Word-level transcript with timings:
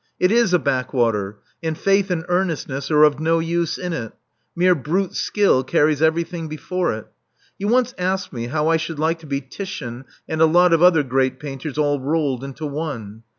It 0.19 0.31
is 0.31 0.51
a 0.51 0.57
backwater; 0.57 1.37
and 1.61 1.77
faith 1.77 2.09
and 2.09 2.25
earnest 2.27 2.67
ness 2.67 2.89
are 2.89 3.03
of 3.03 3.19
no 3.19 3.37
use 3.37 3.77
in 3.77 3.93
it: 3.93 4.13
mere 4.55 4.73
brute 4.73 5.13
skill 5.15 5.63
carries 5.63 6.01
every 6.01 6.23
thing 6.23 6.47
before 6.47 6.91
it. 6.91 7.05
You 7.59 7.67
once 7.67 7.93
asked 7.99 8.33
me 8.33 8.47
how 8.47 8.67
I 8.67 8.77
should 8.77 8.97
like 8.97 9.19
to 9.19 9.27
be 9.27 9.41
Titian 9.41 10.05
and 10.27 10.41
a 10.41 10.47
lot 10.47 10.73
of 10.73 10.81
other 10.81 11.03
great 11.03 11.39
painters 11.39 11.77
all 11.77 11.99
rolled 11.99 12.43
into 12.43 12.65
one. 12.65 13.21